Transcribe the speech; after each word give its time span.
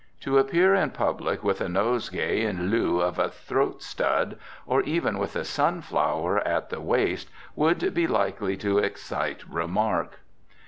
To 0.21 0.39
appear 0.39 0.73
in 0.73 0.89
public 0.89 1.43
with 1.43 1.61
a 1.61 1.69
nosegay 1.69 2.41
in 2.43 2.71
lieu 2.71 3.01
of 3.01 3.19
a 3.19 3.29
throat 3.29 3.83
stud, 3.83 4.39
or 4.65 4.81
even 4.81 5.19
with 5.19 5.35
a 5.35 5.43
sunflower 5.45 6.39
at 6.39 6.71
the 6.71 6.81
waist, 6.81 7.29
would 7.55 7.93
be 7.93 8.07
likely 8.07 8.57
to 8.57 8.79
excite 8.79 9.43
remark. 9.47 10.17